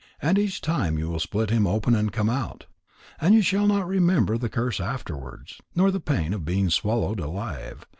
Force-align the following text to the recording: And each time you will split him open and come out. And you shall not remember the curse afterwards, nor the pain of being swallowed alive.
And 0.19 0.39
each 0.39 0.61
time 0.61 0.97
you 0.97 1.09
will 1.09 1.19
split 1.19 1.51
him 1.51 1.67
open 1.67 1.93
and 1.93 2.11
come 2.11 2.27
out. 2.27 2.65
And 3.19 3.35
you 3.35 3.43
shall 3.43 3.67
not 3.67 3.87
remember 3.87 4.35
the 4.35 4.49
curse 4.49 4.79
afterwards, 4.79 5.61
nor 5.75 5.91
the 5.91 5.99
pain 5.99 6.33
of 6.33 6.43
being 6.43 6.71
swallowed 6.71 7.19
alive. 7.19 7.85